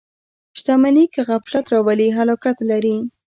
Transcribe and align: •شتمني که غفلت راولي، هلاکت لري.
•شتمني 0.59 1.05
که 1.13 1.21
غفلت 1.29 1.65
راولي، 1.73 2.07
هلاکت 2.17 2.57
لري. 2.69 2.95